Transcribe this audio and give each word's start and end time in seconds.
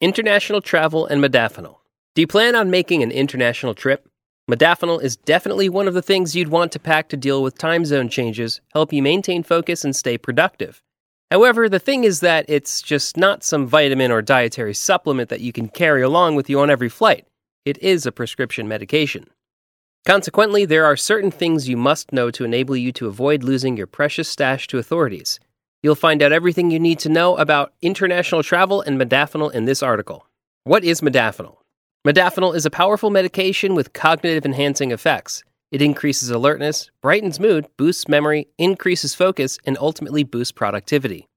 International 0.00 0.60
travel 0.60 1.06
and 1.06 1.20
modafinil. 1.20 1.78
Do 2.14 2.20
you 2.20 2.28
plan 2.28 2.54
on 2.54 2.70
making 2.70 3.02
an 3.02 3.10
international 3.10 3.74
trip? 3.74 4.08
Modafinil 4.48 5.02
is 5.02 5.16
definitely 5.16 5.68
one 5.68 5.88
of 5.88 5.94
the 5.94 6.02
things 6.02 6.36
you'd 6.36 6.50
want 6.50 6.70
to 6.70 6.78
pack 6.78 7.08
to 7.08 7.16
deal 7.16 7.42
with 7.42 7.58
time 7.58 7.84
zone 7.84 8.08
changes, 8.08 8.60
help 8.72 8.92
you 8.92 9.02
maintain 9.02 9.42
focus, 9.42 9.84
and 9.84 9.96
stay 9.96 10.16
productive. 10.16 10.84
However, 11.32 11.68
the 11.68 11.80
thing 11.80 12.04
is 12.04 12.20
that 12.20 12.44
it's 12.46 12.80
just 12.80 13.16
not 13.16 13.42
some 13.42 13.66
vitamin 13.66 14.12
or 14.12 14.22
dietary 14.22 14.72
supplement 14.72 15.30
that 15.30 15.40
you 15.40 15.52
can 15.52 15.66
carry 15.66 16.02
along 16.02 16.36
with 16.36 16.48
you 16.48 16.60
on 16.60 16.70
every 16.70 16.88
flight. 16.88 17.26
It 17.64 17.76
is 17.82 18.06
a 18.06 18.12
prescription 18.12 18.68
medication. 18.68 19.26
Consequently, 20.06 20.64
there 20.64 20.84
are 20.84 20.96
certain 20.96 21.32
things 21.32 21.68
you 21.68 21.76
must 21.76 22.12
know 22.12 22.30
to 22.30 22.44
enable 22.44 22.76
you 22.76 22.92
to 22.92 23.08
avoid 23.08 23.42
losing 23.42 23.76
your 23.76 23.88
precious 23.88 24.28
stash 24.28 24.68
to 24.68 24.78
authorities. 24.78 25.40
You'll 25.82 25.94
find 25.94 26.22
out 26.22 26.32
everything 26.32 26.70
you 26.72 26.80
need 26.80 26.98
to 27.00 27.08
know 27.08 27.36
about 27.36 27.72
international 27.82 28.42
travel 28.42 28.80
and 28.80 29.00
modafinil 29.00 29.52
in 29.52 29.64
this 29.64 29.80
article. 29.82 30.26
What 30.64 30.82
is 30.82 31.00
modafinil? 31.00 31.56
Modafinil 32.04 32.56
is 32.56 32.66
a 32.66 32.70
powerful 32.70 33.10
medication 33.10 33.76
with 33.76 33.92
cognitive 33.92 34.44
enhancing 34.44 34.90
effects. 34.90 35.44
It 35.70 35.80
increases 35.80 36.30
alertness, 36.30 36.90
brightens 37.00 37.38
mood, 37.38 37.66
boosts 37.76 38.08
memory, 38.08 38.48
increases 38.58 39.14
focus, 39.14 39.58
and 39.64 39.78
ultimately 39.78 40.24
boosts 40.24 40.50
productivity. 40.50 41.28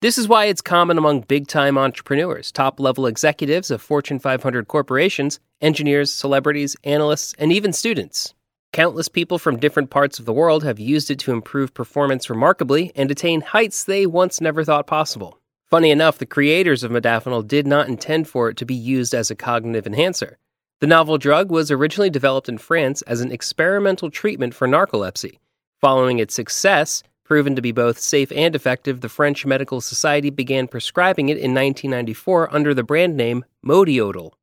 This 0.00 0.16
is 0.16 0.28
why 0.28 0.44
it's 0.44 0.62
common 0.62 0.96
among 0.96 1.22
big 1.22 1.48
time 1.48 1.76
entrepreneurs, 1.76 2.52
top 2.52 2.78
level 2.78 3.06
executives 3.06 3.68
of 3.68 3.82
Fortune 3.82 4.20
500 4.20 4.68
corporations, 4.68 5.40
engineers, 5.60 6.12
celebrities, 6.12 6.76
analysts, 6.84 7.34
and 7.36 7.52
even 7.52 7.72
students. 7.72 8.32
Countless 8.78 9.08
people 9.08 9.40
from 9.40 9.58
different 9.58 9.90
parts 9.90 10.20
of 10.20 10.24
the 10.24 10.32
world 10.32 10.62
have 10.62 10.78
used 10.78 11.10
it 11.10 11.18
to 11.18 11.32
improve 11.32 11.74
performance 11.74 12.30
remarkably 12.30 12.92
and 12.94 13.10
attain 13.10 13.40
heights 13.40 13.82
they 13.82 14.06
once 14.06 14.40
never 14.40 14.62
thought 14.62 14.86
possible. 14.86 15.40
Funny 15.68 15.90
enough, 15.90 16.18
the 16.18 16.26
creators 16.26 16.84
of 16.84 16.92
modafinil 16.92 17.48
did 17.48 17.66
not 17.66 17.88
intend 17.88 18.28
for 18.28 18.48
it 18.48 18.56
to 18.58 18.64
be 18.64 18.76
used 18.76 19.14
as 19.14 19.32
a 19.32 19.34
cognitive 19.34 19.84
enhancer. 19.84 20.38
The 20.78 20.86
novel 20.86 21.18
drug 21.18 21.50
was 21.50 21.72
originally 21.72 22.08
developed 22.08 22.48
in 22.48 22.56
France 22.56 23.02
as 23.02 23.20
an 23.20 23.32
experimental 23.32 24.12
treatment 24.12 24.54
for 24.54 24.68
narcolepsy. 24.68 25.40
Following 25.80 26.20
its 26.20 26.34
success, 26.34 27.02
proven 27.24 27.56
to 27.56 27.62
be 27.62 27.72
both 27.72 27.98
safe 27.98 28.30
and 28.30 28.54
effective, 28.54 29.00
the 29.00 29.08
French 29.08 29.44
Medical 29.44 29.80
Society 29.80 30.30
began 30.30 30.68
prescribing 30.68 31.30
it 31.30 31.38
in 31.38 31.52
1994 31.52 32.54
under 32.54 32.72
the 32.72 32.84
brand 32.84 33.16
name 33.16 33.44
Modiodal. 33.66 34.34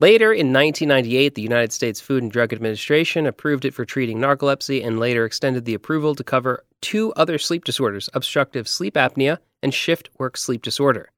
Later, 0.00 0.32
in 0.32 0.52
1998, 0.52 1.36
the 1.36 1.42
United 1.42 1.72
States 1.72 2.00
Food 2.00 2.24
and 2.24 2.32
Drug 2.32 2.52
Administration 2.52 3.26
approved 3.26 3.64
it 3.64 3.74
for 3.74 3.84
treating 3.84 4.18
narcolepsy 4.18 4.84
and 4.84 4.98
later 4.98 5.24
extended 5.24 5.64
the 5.64 5.74
approval 5.74 6.16
to 6.16 6.24
cover 6.24 6.64
two 6.80 7.12
other 7.12 7.38
sleep 7.38 7.64
disorders 7.64 8.10
obstructive 8.12 8.66
sleep 8.66 8.94
apnea 8.94 9.38
and 9.62 9.72
shift 9.72 10.10
work 10.18 10.36
sleep 10.36 10.62
disorder. 10.62 11.10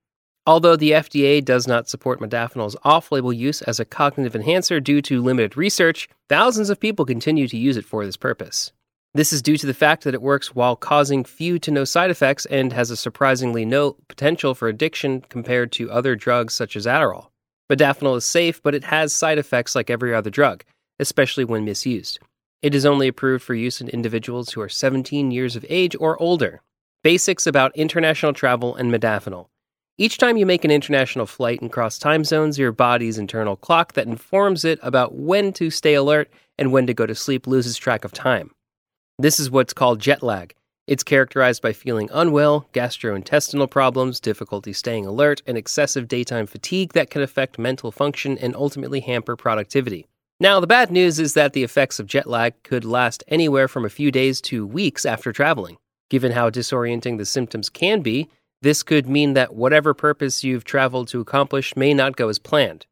Although 0.46 0.76
the 0.76 0.92
FDA 0.92 1.42
does 1.42 1.66
not 1.66 1.88
support 1.88 2.20
modafinil's 2.20 2.76
off 2.84 3.10
label 3.10 3.32
use 3.32 3.62
as 3.62 3.80
a 3.80 3.84
cognitive 3.86 4.36
enhancer 4.36 4.78
due 4.78 5.00
to 5.02 5.22
limited 5.22 5.56
research, 5.56 6.08
thousands 6.28 6.68
of 6.68 6.78
people 6.78 7.06
continue 7.06 7.48
to 7.48 7.56
use 7.56 7.78
it 7.78 7.84
for 7.86 8.04
this 8.04 8.16
purpose. 8.18 8.72
This 9.14 9.32
is 9.32 9.40
due 9.40 9.56
to 9.56 9.66
the 9.66 9.74
fact 9.74 10.04
that 10.04 10.14
it 10.14 10.20
works 10.20 10.54
while 10.54 10.76
causing 10.76 11.24
few 11.24 11.58
to 11.60 11.70
no 11.70 11.84
side 11.84 12.10
effects 12.10 12.44
and 12.46 12.74
has 12.74 12.90
a 12.90 12.96
surprisingly 12.96 13.64
no 13.64 13.96
potential 14.06 14.54
for 14.54 14.68
addiction 14.68 15.22
compared 15.22 15.72
to 15.72 15.90
other 15.90 16.14
drugs 16.14 16.52
such 16.52 16.76
as 16.76 16.84
Adderall. 16.84 17.28
Modafinil 17.70 18.16
is 18.16 18.24
safe, 18.24 18.62
but 18.62 18.74
it 18.74 18.84
has 18.84 19.12
side 19.12 19.38
effects 19.38 19.74
like 19.74 19.90
every 19.90 20.14
other 20.14 20.30
drug, 20.30 20.64
especially 20.98 21.44
when 21.44 21.64
misused. 21.64 22.18
It 22.62 22.74
is 22.74 22.86
only 22.86 23.08
approved 23.08 23.44
for 23.44 23.54
use 23.54 23.80
in 23.80 23.88
individuals 23.88 24.50
who 24.50 24.60
are 24.60 24.68
17 24.68 25.30
years 25.30 25.56
of 25.56 25.66
age 25.68 25.96
or 25.98 26.20
older. 26.20 26.62
Basics 27.02 27.46
about 27.46 27.76
international 27.76 28.32
travel 28.32 28.74
and 28.74 28.92
modafinil. 28.92 29.46
Each 29.98 30.18
time 30.18 30.36
you 30.36 30.44
make 30.44 30.64
an 30.64 30.70
international 30.70 31.26
flight 31.26 31.60
and 31.60 31.72
cross 31.72 31.98
time 31.98 32.24
zones, 32.24 32.58
your 32.58 32.72
body's 32.72 33.18
internal 33.18 33.56
clock 33.56 33.94
that 33.94 34.06
informs 34.06 34.64
it 34.64 34.78
about 34.82 35.14
when 35.14 35.52
to 35.54 35.70
stay 35.70 35.94
alert 35.94 36.30
and 36.58 36.70
when 36.70 36.86
to 36.86 36.94
go 36.94 37.06
to 37.06 37.14
sleep 37.14 37.46
loses 37.46 37.76
track 37.76 38.04
of 38.04 38.12
time. 38.12 38.50
This 39.18 39.40
is 39.40 39.50
what's 39.50 39.72
called 39.72 40.00
jet 40.00 40.22
lag. 40.22 40.54
It's 40.86 41.02
characterized 41.02 41.62
by 41.62 41.72
feeling 41.72 42.08
unwell, 42.12 42.68
gastrointestinal 42.72 43.68
problems, 43.68 44.20
difficulty 44.20 44.72
staying 44.72 45.04
alert, 45.04 45.42
and 45.44 45.58
excessive 45.58 46.06
daytime 46.06 46.46
fatigue 46.46 46.92
that 46.92 47.10
can 47.10 47.22
affect 47.22 47.58
mental 47.58 47.90
function 47.90 48.38
and 48.38 48.54
ultimately 48.54 49.00
hamper 49.00 49.34
productivity. 49.34 50.06
Now, 50.38 50.60
the 50.60 50.68
bad 50.68 50.92
news 50.92 51.18
is 51.18 51.34
that 51.34 51.54
the 51.54 51.64
effects 51.64 51.98
of 51.98 52.06
jet 52.06 52.28
lag 52.28 52.62
could 52.62 52.84
last 52.84 53.24
anywhere 53.26 53.66
from 53.66 53.84
a 53.84 53.90
few 53.90 54.12
days 54.12 54.40
to 54.42 54.64
weeks 54.64 55.04
after 55.04 55.32
traveling. 55.32 55.78
Given 56.08 56.32
how 56.32 56.50
disorienting 56.50 57.18
the 57.18 57.24
symptoms 57.24 57.68
can 57.68 58.00
be, 58.00 58.28
this 58.62 58.84
could 58.84 59.08
mean 59.08 59.34
that 59.34 59.56
whatever 59.56 59.92
purpose 59.92 60.44
you've 60.44 60.64
traveled 60.64 61.08
to 61.08 61.20
accomplish 61.20 61.74
may 61.74 61.94
not 61.94 62.14
go 62.14 62.28
as 62.28 62.38
planned. 62.38 62.86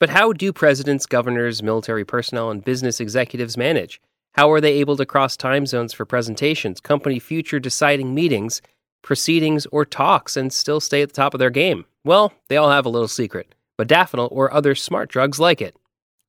But 0.00 0.08
how 0.08 0.32
do 0.32 0.54
presidents, 0.54 1.04
governors, 1.04 1.62
military 1.62 2.04
personnel, 2.04 2.50
and 2.50 2.64
business 2.64 2.98
executives 2.98 3.58
manage? 3.58 4.00
How 4.36 4.52
are 4.52 4.60
they 4.60 4.74
able 4.74 4.98
to 4.98 5.06
cross 5.06 5.34
time 5.34 5.64
zones 5.64 5.94
for 5.94 6.04
presentations, 6.04 6.78
company 6.78 7.18
future 7.18 7.58
deciding 7.58 8.14
meetings, 8.14 8.60
proceedings, 9.02 9.64
or 9.72 9.86
talks 9.86 10.36
and 10.36 10.52
still 10.52 10.78
stay 10.78 11.00
at 11.00 11.08
the 11.08 11.14
top 11.14 11.32
of 11.32 11.38
their 11.38 11.48
game? 11.48 11.86
Well, 12.04 12.34
they 12.48 12.58
all 12.58 12.70
have 12.70 12.84
a 12.84 12.90
little 12.90 13.08
secret 13.08 13.54
modafinil 13.80 14.28
or 14.30 14.52
other 14.52 14.74
smart 14.74 15.08
drugs 15.08 15.38
like 15.38 15.62
it. 15.62 15.74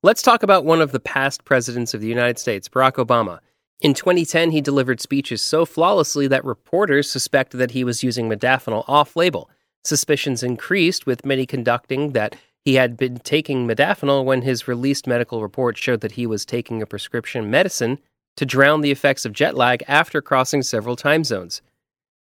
Let's 0.03 0.21
talk 0.21 0.41
about 0.41 0.63
one 0.63 0.79
of 0.79 0.93
the 0.93 1.01
past 1.01 1.43
presidents 1.43 1.93
of 1.93 1.99
the 1.99 2.07
United 2.07 2.39
States, 2.39 2.69
Barack 2.69 2.93
Obama. 2.93 3.39
In 3.81 3.93
2010, 3.93 4.51
he 4.51 4.61
delivered 4.61 5.01
speeches 5.01 5.41
so 5.41 5.65
flawlessly 5.65 6.27
that 6.27 6.45
reporters 6.45 7.09
suspected 7.09 7.57
that 7.57 7.71
he 7.71 7.83
was 7.83 8.03
using 8.03 8.29
modafinil 8.29 8.85
off 8.87 9.15
label. 9.17 9.49
Suspicions 9.83 10.43
increased, 10.43 11.05
with 11.05 11.25
many 11.25 11.45
conducting 11.45 12.11
that 12.13 12.35
he 12.67 12.73
had 12.73 12.97
been 12.97 13.17
taking 13.19 13.65
modafinil 13.65 14.25
when 14.25 14.41
his 14.41 14.67
released 14.67 15.07
medical 15.07 15.41
report 15.41 15.77
showed 15.77 16.01
that 16.01 16.11
he 16.11 16.27
was 16.27 16.43
taking 16.45 16.81
a 16.81 16.85
prescription 16.85 17.49
medicine 17.49 17.97
to 18.35 18.45
drown 18.45 18.81
the 18.81 18.91
effects 18.91 19.23
of 19.23 19.31
jet 19.31 19.55
lag 19.55 19.81
after 19.87 20.21
crossing 20.21 20.61
several 20.61 20.97
time 20.97 21.23
zones. 21.23 21.61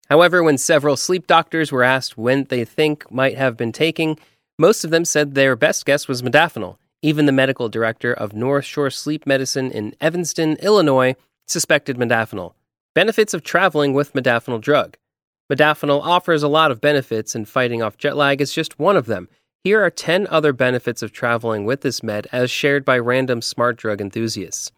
However, 0.08 0.40
when 0.40 0.56
several 0.56 0.96
sleep 0.96 1.26
doctors 1.26 1.72
were 1.72 1.82
asked 1.82 2.16
when 2.16 2.44
they 2.44 2.64
think 2.64 3.10
might 3.10 3.36
have 3.36 3.56
been 3.56 3.72
taking, 3.72 4.16
most 4.60 4.84
of 4.84 4.92
them 4.92 5.04
said 5.04 5.34
their 5.34 5.56
best 5.56 5.84
guess 5.84 6.06
was 6.06 6.22
modafinil. 6.22 6.76
Even 7.02 7.26
the 7.26 7.32
medical 7.32 7.68
director 7.68 8.14
of 8.14 8.32
North 8.32 8.64
Shore 8.64 8.90
Sleep 8.90 9.26
Medicine 9.26 9.72
in 9.72 9.96
Evanston, 10.00 10.54
Illinois, 10.62 11.16
suspected 11.48 11.96
modafinil. 11.96 12.52
Benefits 12.94 13.34
of 13.34 13.42
traveling 13.42 13.92
with 13.92 14.12
modafinil 14.12 14.60
drug. 14.60 14.96
Modafinil 15.52 16.00
offers 16.00 16.44
a 16.44 16.48
lot 16.48 16.70
of 16.70 16.80
benefits, 16.80 17.34
and 17.34 17.48
fighting 17.48 17.82
off 17.82 17.98
jet 17.98 18.16
lag 18.16 18.40
is 18.40 18.52
just 18.52 18.78
one 18.78 18.96
of 18.96 19.06
them. 19.06 19.28
Here 19.64 19.82
are 19.84 19.90
10 19.90 20.28
other 20.30 20.52
benefits 20.52 21.02
of 21.02 21.12
traveling 21.12 21.64
with 21.64 21.80
this 21.80 22.00
med 22.00 22.28
as 22.30 22.48
shared 22.48 22.84
by 22.84 22.96
random 22.98 23.42
smart 23.42 23.76
drug 23.76 24.00
enthusiasts. 24.00 24.70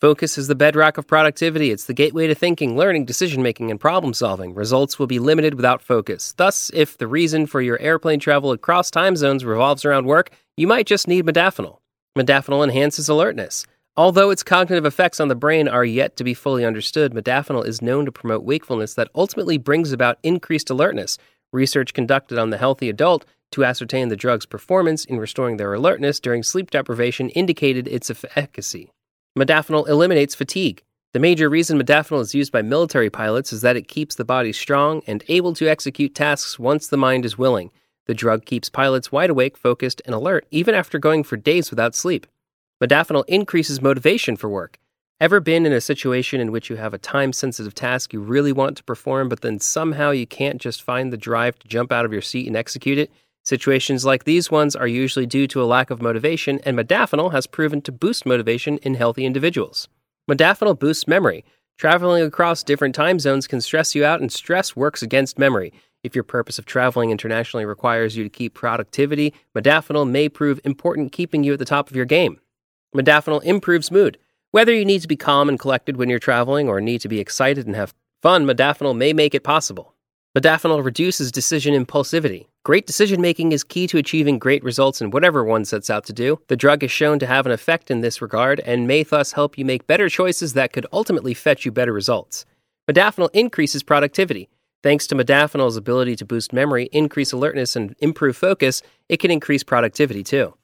Focus 0.00 0.36
is 0.36 0.48
the 0.48 0.56
bedrock 0.56 0.98
of 0.98 1.06
productivity. 1.06 1.70
It's 1.70 1.84
the 1.84 1.94
gateway 1.94 2.26
to 2.26 2.34
thinking, 2.34 2.76
learning, 2.76 3.04
decision 3.04 3.42
making, 3.42 3.70
and 3.70 3.78
problem 3.78 4.12
solving. 4.12 4.54
Results 4.54 4.98
will 4.98 5.06
be 5.06 5.20
limited 5.20 5.54
without 5.54 5.82
focus. 5.82 6.34
Thus, 6.36 6.68
if 6.74 6.98
the 6.98 7.06
reason 7.06 7.46
for 7.46 7.60
your 7.60 7.78
airplane 7.78 8.18
travel 8.18 8.50
across 8.50 8.90
time 8.90 9.14
zones 9.14 9.44
revolves 9.44 9.84
around 9.84 10.06
work, 10.06 10.30
you 10.56 10.66
might 10.66 10.86
just 10.86 11.06
need 11.06 11.24
modafinil. 11.24 11.78
Modafinil 12.16 12.64
enhances 12.64 13.08
alertness. 13.08 13.66
Although 13.96 14.30
its 14.30 14.42
cognitive 14.42 14.84
effects 14.84 15.20
on 15.20 15.28
the 15.28 15.36
brain 15.36 15.68
are 15.68 15.84
yet 15.84 16.16
to 16.16 16.24
be 16.24 16.34
fully 16.34 16.64
understood, 16.64 17.12
modafinil 17.12 17.66
is 17.66 17.82
known 17.82 18.04
to 18.04 18.12
promote 18.12 18.42
wakefulness 18.42 18.94
that 18.94 19.10
ultimately 19.14 19.58
brings 19.58 19.92
about 19.92 20.18
increased 20.24 20.70
alertness. 20.70 21.18
Research 21.52 21.94
conducted 21.94 22.36
on 22.36 22.50
the 22.50 22.58
healthy 22.58 22.88
adult 22.88 23.24
to 23.52 23.64
ascertain 23.64 24.08
the 24.08 24.16
drug's 24.16 24.46
performance 24.46 25.04
in 25.04 25.18
restoring 25.18 25.56
their 25.56 25.74
alertness 25.74 26.20
during 26.20 26.42
sleep 26.42 26.70
deprivation 26.70 27.30
indicated 27.30 27.88
its 27.88 28.10
efficacy. 28.10 28.90
Modafinil 29.38 29.88
eliminates 29.88 30.34
fatigue. 30.34 30.82
The 31.14 31.20
major 31.20 31.48
reason 31.48 31.80
modafinil 31.80 32.20
is 32.20 32.34
used 32.34 32.52
by 32.52 32.62
military 32.62 33.08
pilots 33.08 33.52
is 33.52 33.62
that 33.62 33.76
it 33.76 33.88
keeps 33.88 34.14
the 34.14 34.24
body 34.24 34.52
strong 34.52 35.02
and 35.06 35.24
able 35.28 35.54
to 35.54 35.68
execute 35.68 36.14
tasks 36.14 36.58
once 36.58 36.88
the 36.88 36.96
mind 36.96 37.24
is 37.24 37.38
willing. 37.38 37.70
The 38.06 38.14
drug 38.14 38.44
keeps 38.44 38.68
pilots 38.68 39.10
wide 39.12 39.30
awake, 39.30 39.56
focused, 39.56 40.02
and 40.04 40.14
alert 40.14 40.46
even 40.50 40.74
after 40.74 40.98
going 40.98 41.24
for 41.24 41.36
days 41.36 41.70
without 41.70 41.94
sleep. 41.94 42.26
Modafinil 42.82 43.24
increases 43.28 43.80
motivation 43.80 44.36
for 44.36 44.48
work. 44.48 44.78
Ever 45.20 45.40
been 45.40 45.66
in 45.66 45.72
a 45.72 45.80
situation 45.80 46.40
in 46.40 46.52
which 46.52 46.70
you 46.70 46.76
have 46.76 46.94
a 46.94 46.98
time 46.98 47.32
sensitive 47.32 47.74
task 47.74 48.12
you 48.12 48.20
really 48.20 48.52
want 48.52 48.76
to 48.76 48.84
perform, 48.84 49.28
but 49.28 49.40
then 49.40 49.58
somehow 49.58 50.10
you 50.10 50.26
can't 50.26 50.60
just 50.60 50.80
find 50.80 51.12
the 51.12 51.16
drive 51.16 51.58
to 51.58 51.68
jump 51.68 51.90
out 51.90 52.04
of 52.04 52.12
your 52.12 52.22
seat 52.22 52.46
and 52.46 52.56
execute 52.56 52.98
it? 52.98 53.10
Situations 53.48 54.04
like 54.04 54.24
these 54.24 54.50
ones 54.50 54.76
are 54.76 54.86
usually 54.86 55.24
due 55.24 55.46
to 55.46 55.62
a 55.62 55.64
lack 55.64 55.88
of 55.88 56.02
motivation, 56.02 56.60
and 56.66 56.76
modafinil 56.76 57.32
has 57.32 57.46
proven 57.46 57.80
to 57.80 57.90
boost 57.90 58.26
motivation 58.26 58.76
in 58.82 58.92
healthy 58.92 59.24
individuals. 59.24 59.88
Modafinil 60.30 60.78
boosts 60.78 61.08
memory. 61.08 61.46
Traveling 61.78 62.22
across 62.22 62.62
different 62.62 62.94
time 62.94 63.18
zones 63.18 63.46
can 63.46 63.62
stress 63.62 63.94
you 63.94 64.04
out, 64.04 64.20
and 64.20 64.30
stress 64.30 64.76
works 64.76 65.00
against 65.00 65.38
memory. 65.38 65.72
If 66.02 66.14
your 66.14 66.24
purpose 66.24 66.58
of 66.58 66.66
traveling 66.66 67.10
internationally 67.10 67.64
requires 67.64 68.18
you 68.18 68.22
to 68.22 68.28
keep 68.28 68.52
productivity, 68.52 69.32
modafinil 69.54 70.10
may 70.10 70.28
prove 70.28 70.60
important 70.62 71.12
keeping 71.12 71.42
you 71.42 71.54
at 71.54 71.58
the 71.58 71.64
top 71.64 71.88
of 71.88 71.96
your 71.96 72.04
game. 72.04 72.38
Modafinil 72.94 73.42
improves 73.44 73.90
mood. 73.90 74.18
Whether 74.50 74.74
you 74.74 74.84
need 74.84 75.00
to 75.00 75.08
be 75.08 75.16
calm 75.16 75.48
and 75.48 75.58
collected 75.58 75.96
when 75.96 76.10
you're 76.10 76.18
traveling 76.18 76.68
or 76.68 76.82
need 76.82 77.00
to 77.00 77.08
be 77.08 77.18
excited 77.18 77.66
and 77.66 77.76
have 77.76 77.94
fun, 78.20 78.44
modafinil 78.44 78.94
may 78.94 79.14
make 79.14 79.34
it 79.34 79.42
possible. 79.42 79.94
Modafinil 80.36 80.84
reduces 80.84 81.32
decision 81.32 81.72
impulsivity. 81.72 82.46
Great 82.62 82.86
decision 82.86 83.18
making 83.18 83.52
is 83.52 83.64
key 83.64 83.86
to 83.86 83.96
achieving 83.96 84.38
great 84.38 84.62
results 84.62 85.00
in 85.00 85.10
whatever 85.10 85.42
one 85.42 85.64
sets 85.64 85.88
out 85.88 86.04
to 86.04 86.12
do. 86.12 86.38
The 86.48 86.56
drug 86.56 86.84
is 86.84 86.90
shown 86.90 87.18
to 87.20 87.26
have 87.26 87.46
an 87.46 87.52
effect 87.52 87.90
in 87.90 88.02
this 88.02 88.20
regard 88.20 88.60
and 88.60 88.86
may 88.86 89.04
thus 89.04 89.32
help 89.32 89.56
you 89.56 89.64
make 89.64 89.86
better 89.86 90.10
choices 90.10 90.52
that 90.52 90.74
could 90.74 90.86
ultimately 90.92 91.32
fetch 91.32 91.64
you 91.64 91.72
better 91.72 91.94
results. 91.94 92.44
Modafinil 92.90 93.30
increases 93.32 93.82
productivity. 93.82 94.50
Thanks 94.82 95.06
to 95.06 95.14
modafinil's 95.14 95.78
ability 95.78 96.14
to 96.16 96.26
boost 96.26 96.52
memory, 96.52 96.90
increase 96.92 97.32
alertness, 97.32 97.74
and 97.74 97.96
improve 98.00 98.36
focus, 98.36 98.82
it 99.08 99.20
can 99.20 99.30
increase 99.30 99.64
productivity 99.64 100.22
too. 100.22 100.54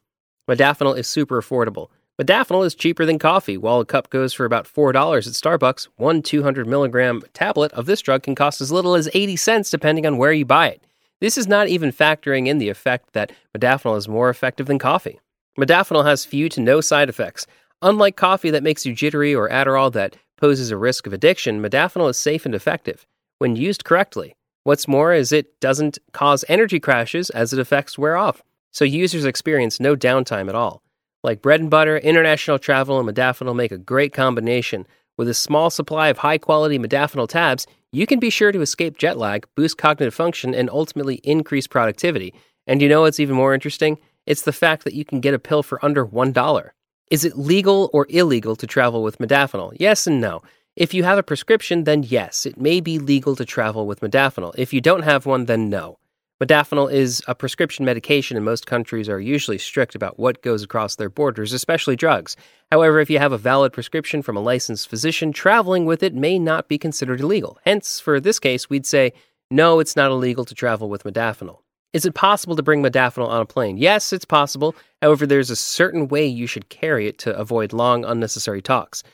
Modafinil 0.46 0.99
is 0.99 1.08
super 1.08 1.40
affordable. 1.40 1.88
Modafinil 2.20 2.64
is 2.64 2.76
cheaper 2.76 3.05
than 3.05 3.19
coffee. 3.19 3.56
While 3.56 3.81
a 3.81 3.84
cup 3.84 4.08
goes 4.08 4.32
for 4.32 4.44
about 4.44 4.69
$4 4.72 4.94
at 4.94 5.32
Starbucks, 5.32 5.88
one 5.96 6.22
200 6.22 6.64
milligram 6.64 7.22
tablet 7.32 7.72
of 7.72 7.87
this 7.87 8.00
drug 8.00 8.22
can 8.22 8.37
cost 8.37 8.61
as 8.61 8.70
little 8.70 8.94
as 8.94 9.08
80 9.14 9.34
cents 9.34 9.69
depending 9.69 10.06
on 10.06 10.16
where 10.16 10.32
you 10.32 10.44
buy 10.44 10.69
it. 10.69 10.87
This 11.20 11.37
is 11.37 11.49
not 11.49 11.66
even 11.66 11.90
factoring 11.90 12.46
in 12.46 12.58
the 12.58 12.69
effect 12.69 13.14
that 13.14 13.32
modafinil 13.56 13.96
is 13.96 14.06
more 14.06 14.31
effective 14.31 14.69
than 14.69 14.78
coffee. 14.78 15.19
Modafinil 15.58 16.05
has 16.05 16.25
few 16.25 16.49
to 16.50 16.61
no 16.61 16.81
side 16.81 17.08
effects. 17.08 17.49
Unlike 17.82 18.14
coffee 18.14 18.50
that 18.50 18.62
makes 18.62 18.87
you 18.87 18.94
jittery 18.94 19.34
or 19.34 19.49
Adderall 19.49 19.93
that 19.94 20.17
poses 20.37 20.70
a 20.70 20.76
risk 20.76 21.08
of 21.08 21.12
addiction, 21.12 21.60
modafinil 21.60 22.10
is 22.10 22.17
safe 22.17 22.46
and 22.46 22.55
effective 22.55 23.06
when 23.38 23.56
used 23.56 23.84
correctly. 23.84 24.37
What's 24.62 24.87
more 24.87 25.12
is 25.12 25.32
it 25.32 25.58
doesn't 25.58 25.99
cause 26.12 26.44
energy 26.49 26.78
crashes 26.78 27.31
as 27.31 27.52
its 27.52 27.58
effects 27.58 27.99
wear 27.99 28.17
off, 28.17 28.44
so 28.70 28.84
users 28.84 29.25
experience 29.25 29.81
no 29.81 29.96
downtime 29.96 30.49
at 30.49 30.55
all. 30.55 30.83
Like 31.24 31.40
bread 31.40 31.60
and 31.62 31.70
butter, 31.70 31.96
international 31.96 32.58
travel 32.58 33.00
and 33.00 33.08
modafinil 33.08 33.56
make 33.56 33.72
a 33.72 33.78
great 33.78 34.12
combination. 34.12 34.86
With 35.16 35.26
a 35.26 35.32
small 35.32 35.70
supply 35.70 36.08
of 36.08 36.18
high 36.18 36.36
quality 36.36 36.78
modafinil 36.78 37.30
tabs, 37.30 37.66
you 37.92 38.06
can 38.06 38.20
be 38.20 38.28
sure 38.28 38.52
to 38.52 38.60
escape 38.60 38.98
jet 38.98 39.16
lag, 39.16 39.46
boost 39.56 39.78
cognitive 39.78 40.12
function, 40.12 40.54
and 40.54 40.68
ultimately 40.68 41.22
increase 41.24 41.66
productivity. 41.66 42.34
And 42.66 42.82
you 42.82 42.90
know 42.90 43.00
what's 43.00 43.20
even 43.20 43.36
more 43.36 43.54
interesting? 43.54 43.96
It's 44.26 44.42
the 44.42 44.52
fact 44.52 44.84
that 44.84 44.92
you 44.92 45.06
can 45.06 45.20
get 45.20 45.32
a 45.32 45.38
pill 45.38 45.62
for 45.62 45.82
under 45.82 46.06
$1. 46.06 46.70
Is 47.10 47.24
it 47.24 47.38
legal 47.38 47.88
or 47.94 48.06
illegal 48.10 48.54
to 48.56 48.66
travel 48.66 49.02
with 49.02 49.16
modafinil? 49.16 49.76
Yes 49.80 50.06
and 50.06 50.20
no. 50.20 50.42
If 50.76 50.92
you 50.92 51.04
have 51.04 51.16
a 51.16 51.22
prescription, 51.22 51.84
then 51.84 52.02
yes, 52.02 52.44
it 52.44 52.60
may 52.60 52.82
be 52.82 52.98
legal 52.98 53.34
to 53.36 53.46
travel 53.46 53.86
with 53.86 54.00
modafinil. 54.00 54.52
If 54.58 54.74
you 54.74 54.82
don't 54.82 55.04
have 55.04 55.24
one, 55.24 55.46
then 55.46 55.70
no. 55.70 55.96
Modafinil 56.42 56.92
is 56.92 57.22
a 57.28 57.34
prescription 57.34 57.84
medication, 57.84 58.36
and 58.36 58.44
most 58.44 58.66
countries 58.66 59.08
are 59.08 59.20
usually 59.20 59.56
strict 59.56 59.94
about 59.94 60.19
what 60.19 60.42
goes 60.42 60.64
across 60.64 60.96
their 60.96 61.08
borders, 61.08 61.52
especially 61.52 61.94
drugs. 61.94 62.36
However, 62.72 62.98
if 62.98 63.08
you 63.08 63.20
have 63.20 63.31
a 63.31 63.38
valid 63.38 63.72
prescription 63.72 64.20
from 64.20 64.36
a 64.36 64.40
licensed 64.40 64.88
physician, 64.88 65.32
traveling 65.32 65.84
with 65.84 66.02
it 66.02 66.12
may 66.12 66.40
not 66.40 66.69
be 66.69 66.76
considered 66.76 67.20
illegal. 67.20 67.58
Hence, 67.64 68.00
for 68.00 68.19
this 68.19 68.40
case, 68.40 68.69
we'd 68.69 68.84
say, 68.84 69.12
no, 69.48 69.78
it's 69.78 69.94
not 69.94 70.10
illegal 70.10 70.44
to 70.46 70.56
travel 70.56 70.88
with 70.88 71.04
modafinil. 71.04 71.58
Is 71.92 72.04
it 72.04 72.14
possible 72.14 72.56
to 72.56 72.62
bring 72.64 72.82
modafinil 72.82 73.28
on 73.28 73.40
a 73.40 73.46
plane? 73.46 73.76
Yes, 73.76 74.12
it's 74.12 74.25
possible. 74.25 74.75
However, 75.00 75.28
there's 75.28 75.50
a 75.50 75.56
certain 75.56 76.08
way 76.08 76.26
you 76.26 76.48
should 76.48 76.69
carry 76.69 77.06
it 77.06 77.19
to 77.19 77.36
avoid 77.36 77.72
long, 77.72 78.04
unnecessary 78.04 78.60
talks. 78.60 79.04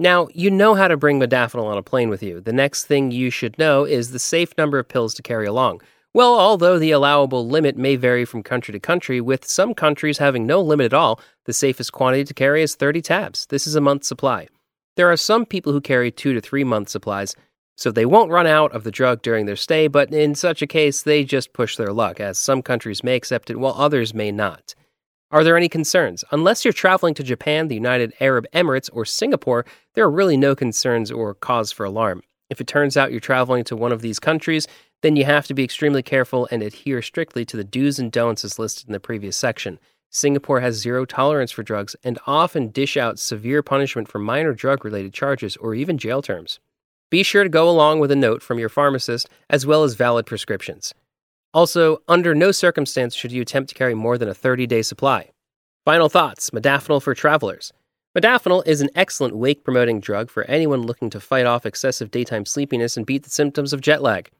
Now, 0.00 0.26
you 0.34 0.50
know 0.50 0.74
how 0.74 0.88
to 0.88 0.96
bring 0.96 1.20
modafinil 1.20 1.66
on 1.66 1.78
a 1.78 1.84
plane 1.84 2.08
with 2.08 2.20
you. 2.20 2.40
The 2.40 2.52
next 2.52 2.86
thing 2.86 3.12
you 3.12 3.30
should 3.30 3.56
know 3.60 3.84
is 3.84 4.10
the 4.10 4.18
safe 4.18 4.52
number 4.58 4.80
of 4.80 4.88
pills 4.88 5.14
to 5.14 5.22
carry 5.22 5.46
along. 5.46 5.82
Well, 6.16 6.38
although 6.38 6.78
the 6.78 6.92
allowable 6.92 7.48
limit 7.48 7.76
may 7.76 7.96
vary 7.96 8.24
from 8.24 8.44
country 8.44 8.70
to 8.70 8.78
country, 8.78 9.20
with 9.20 9.44
some 9.44 9.74
countries 9.74 10.18
having 10.18 10.46
no 10.46 10.60
limit 10.60 10.86
at 10.86 10.94
all, 10.94 11.20
the 11.44 11.52
safest 11.52 11.90
quantity 11.90 12.22
to 12.22 12.32
carry 12.32 12.62
is 12.62 12.76
30 12.76 13.02
tabs. 13.02 13.46
This 13.46 13.66
is 13.66 13.74
a 13.74 13.80
month's 13.80 14.06
supply. 14.06 14.46
There 14.94 15.10
are 15.10 15.16
some 15.16 15.44
people 15.44 15.72
who 15.72 15.80
carry 15.80 16.12
two 16.12 16.32
to 16.32 16.40
three 16.40 16.62
month 16.62 16.88
supplies, 16.88 17.34
so 17.76 17.90
they 17.90 18.06
won't 18.06 18.30
run 18.30 18.46
out 18.46 18.70
of 18.72 18.84
the 18.84 18.92
drug 18.92 19.22
during 19.22 19.46
their 19.46 19.56
stay, 19.56 19.88
but 19.88 20.14
in 20.14 20.36
such 20.36 20.62
a 20.62 20.68
case, 20.68 21.02
they 21.02 21.24
just 21.24 21.52
push 21.52 21.76
their 21.76 21.92
luck, 21.92 22.20
as 22.20 22.38
some 22.38 22.62
countries 22.62 23.02
may 23.02 23.16
accept 23.16 23.50
it 23.50 23.58
while 23.58 23.74
others 23.76 24.14
may 24.14 24.30
not. 24.30 24.76
Are 25.32 25.42
there 25.42 25.56
any 25.56 25.68
concerns? 25.68 26.22
Unless 26.30 26.64
you're 26.64 26.72
traveling 26.72 27.14
to 27.14 27.24
Japan, 27.24 27.66
the 27.66 27.74
United 27.74 28.14
Arab 28.20 28.46
Emirates, 28.54 28.88
or 28.92 29.04
Singapore, 29.04 29.66
there 29.94 30.04
are 30.04 30.10
really 30.12 30.36
no 30.36 30.54
concerns 30.54 31.10
or 31.10 31.34
cause 31.34 31.72
for 31.72 31.82
alarm. 31.82 32.22
If 32.54 32.60
it 32.60 32.68
turns 32.68 32.96
out 32.96 33.10
you're 33.10 33.18
traveling 33.18 33.64
to 33.64 33.74
one 33.74 33.90
of 33.90 34.00
these 34.00 34.20
countries, 34.20 34.68
then 35.02 35.16
you 35.16 35.24
have 35.24 35.44
to 35.48 35.54
be 35.54 35.64
extremely 35.64 36.04
careful 36.04 36.46
and 36.52 36.62
adhere 36.62 37.02
strictly 37.02 37.44
to 37.46 37.56
the 37.56 37.64
do's 37.64 37.98
and 37.98 38.12
don'ts 38.12 38.44
as 38.44 38.60
listed 38.60 38.86
in 38.86 38.92
the 38.92 39.00
previous 39.00 39.36
section. 39.36 39.80
Singapore 40.08 40.60
has 40.60 40.76
zero 40.76 41.04
tolerance 41.04 41.50
for 41.50 41.64
drugs 41.64 41.96
and 42.04 42.16
often 42.28 42.68
dish 42.68 42.96
out 42.96 43.18
severe 43.18 43.60
punishment 43.60 44.06
for 44.06 44.20
minor 44.20 44.52
drug 44.52 44.84
related 44.84 45.12
charges 45.12 45.56
or 45.56 45.74
even 45.74 45.98
jail 45.98 46.22
terms. 46.22 46.60
Be 47.10 47.24
sure 47.24 47.42
to 47.42 47.48
go 47.48 47.68
along 47.68 47.98
with 47.98 48.12
a 48.12 48.16
note 48.16 48.40
from 48.40 48.60
your 48.60 48.68
pharmacist 48.68 49.28
as 49.50 49.66
well 49.66 49.82
as 49.82 49.94
valid 49.94 50.24
prescriptions. 50.24 50.94
Also, 51.52 52.02
under 52.06 52.36
no 52.36 52.52
circumstance 52.52 53.16
should 53.16 53.32
you 53.32 53.42
attempt 53.42 53.70
to 53.70 53.74
carry 53.74 53.94
more 53.94 54.16
than 54.16 54.28
a 54.28 54.34
30 54.34 54.68
day 54.68 54.82
supply. 54.82 55.32
Final 55.84 56.08
thoughts 56.08 56.50
Modafinil 56.50 57.02
for 57.02 57.14
travelers. 57.14 57.72
Modafinil 58.16 58.64
is 58.64 58.80
an 58.80 58.90
excellent 58.94 59.34
wake 59.34 59.64
promoting 59.64 59.98
drug 59.98 60.30
for 60.30 60.44
anyone 60.44 60.82
looking 60.82 61.10
to 61.10 61.18
fight 61.18 61.46
off 61.46 61.66
excessive 61.66 62.12
daytime 62.12 62.46
sleepiness 62.46 62.96
and 62.96 63.04
beat 63.04 63.24
the 63.24 63.30
symptoms 63.30 63.72
of 63.72 63.80
jet 63.80 64.02
lag. 64.02 64.30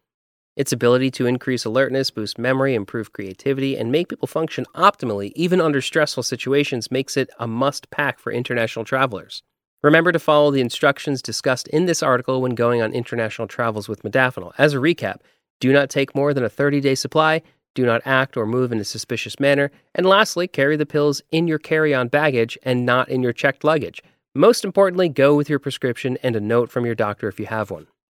Its 0.55 0.73
ability 0.73 1.11
to 1.11 1.27
increase 1.27 1.65
alertness, 1.65 2.13
boost 2.13 2.39
memory, 2.39 2.77
improve 2.77 3.13
creativity, 3.13 3.77
and 3.77 3.91
make 3.91 4.09
people 4.09 4.29
function 4.29 4.65
optimally, 4.77 5.33
even 5.35 5.61
under 5.61 5.81
stressful 5.81 6.23
situations, 6.23 6.93
makes 6.93 7.17
it 7.17 7.29
a 7.41 7.49
must 7.49 7.91
pack 7.91 8.21
for 8.21 8.31
international 8.31 8.85
travelers. 8.85 9.43
Remember 9.83 10.13
to 10.13 10.21
follow 10.21 10.53
the 10.53 10.61
instructions 10.61 11.21
discussed 11.21 11.67
in 11.67 11.87
this 11.87 12.01
article 12.01 12.41
when 12.41 12.55
going 12.55 12.81
on 12.81 12.93
international 12.93 13.49
travels 13.49 13.89
with 13.89 14.05
modafinil. 14.05 14.53
As 14.57 14.73
a 14.73 14.79
recap, 14.79 15.17
do 15.59 15.73
not 15.73 15.91
take 15.91 16.15
more 16.15 16.33
than 16.33 16.45
a 16.45 16.49
30 16.49 16.81
day 16.81 16.95
supply, 16.95 17.43
do 17.75 17.85
not 17.85 18.03
act 18.05 18.37
or 18.37 18.47
move 18.47 18.73
in 18.73 18.79
a 18.79 18.85
suspicious 18.85 19.39
manner, 19.39 19.71
and 19.95 20.07
lastly, 20.07 20.49
carry 20.49 20.77
the 20.77 20.87
pills 20.87 21.23
in 21.31 21.47
your 21.49 21.59
carry 21.59 21.93
on 21.95 22.09
baggage 22.09 22.57
and 22.63 22.87
not 22.87 23.09
in 23.09 23.23
your 23.23 23.33
checked 23.33 23.65
luggage. 23.65 24.03
Most 24.35 24.65
importantly, 24.65 25.09
go 25.09 25.35
with 25.35 25.49
your 25.49 25.59
prescription 25.59 26.19
and 26.23 26.35
a 26.35 26.41
note 26.41 26.71
from 26.71 26.87
your 26.87 26.95
doctor 26.95 27.29
if 27.29 27.39
you 27.39 27.47
have 27.47 27.71
one. 27.71 27.87